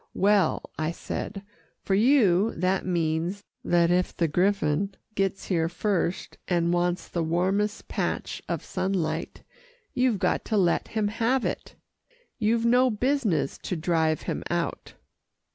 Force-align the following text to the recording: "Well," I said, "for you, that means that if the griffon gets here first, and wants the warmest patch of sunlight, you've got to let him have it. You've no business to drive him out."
"Well," 0.15 0.67
I 0.79 0.89
said, 0.91 1.43
"for 1.83 1.93
you, 1.93 2.55
that 2.55 2.87
means 2.87 3.43
that 3.63 3.91
if 3.91 4.17
the 4.17 4.27
griffon 4.27 4.95
gets 5.13 5.45
here 5.45 5.69
first, 5.69 6.39
and 6.47 6.73
wants 6.73 7.07
the 7.07 7.21
warmest 7.23 7.87
patch 7.87 8.41
of 8.49 8.65
sunlight, 8.65 9.43
you've 9.93 10.17
got 10.17 10.43
to 10.45 10.57
let 10.57 10.87
him 10.87 11.09
have 11.09 11.45
it. 11.45 11.75
You've 12.39 12.65
no 12.65 12.89
business 12.89 13.59
to 13.59 13.75
drive 13.75 14.23
him 14.23 14.41
out." 14.49 14.95